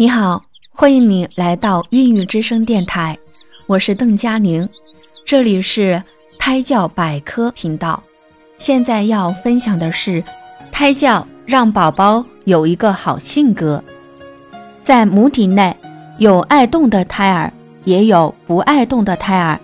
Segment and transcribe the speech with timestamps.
[0.00, 3.18] 你好，欢迎你来到孕育之声电台，
[3.66, 4.66] 我是邓佳宁，
[5.26, 6.02] 这里是
[6.38, 8.02] 胎教百科频道。
[8.56, 10.24] 现在要分享的是，
[10.72, 13.84] 胎教让宝宝有一个好性格。
[14.82, 15.76] 在母体内
[16.16, 17.52] 有爱动的胎儿，
[17.84, 19.60] 也有不爱动的胎儿。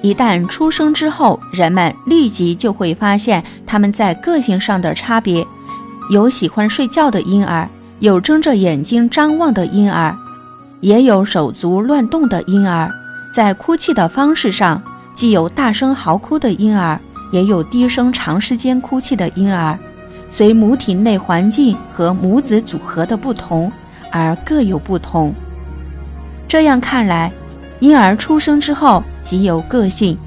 [0.00, 5.44] 一旦出生之后，人们立即就会发现他们在个性上的差别，
[6.12, 7.68] 有喜欢睡觉的婴儿。
[8.00, 10.14] 有睁着眼睛张望的婴儿，
[10.80, 12.90] 也有手足乱动的婴儿。
[13.32, 14.82] 在哭泣的方式上，
[15.14, 16.98] 既有大声嚎哭的婴儿，
[17.32, 19.78] 也有低声长时间哭泣的婴儿。
[20.28, 23.70] 随母体内环境和母子组合的不同
[24.10, 25.32] 而各有不同。
[26.48, 27.32] 这样看来，
[27.80, 30.18] 婴儿出生之后即有个性。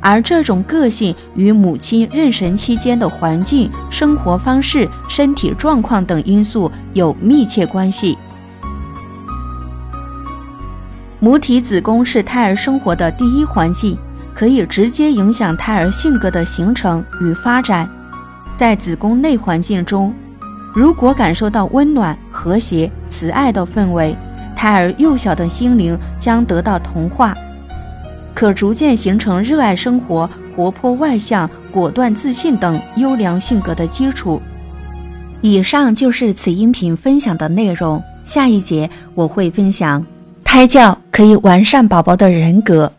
[0.00, 8.16] 而这种个性与母亲妊娠期间的环境、生活方式、身体状况等因素有密切关系。
[11.18, 13.96] 母体子宫是胎儿生活的第一环境，
[14.34, 17.88] 可以直接影响胎儿性格的形成与发展。
[18.56, 20.14] 在子宫内环境中，
[20.74, 24.16] 如果感受到温暖、和谐、慈爱的氛围，
[24.56, 27.34] 胎儿幼小的心灵将得到同化。
[28.40, 34.40] 可逐渐形成热爱生活、活泼外向、果断自信等优良性格的基础。
[35.42, 38.02] 以上就是此音频分享的内容。
[38.24, 40.02] 下一节我会分享
[40.42, 42.90] 胎教可以完善宝宝的人格。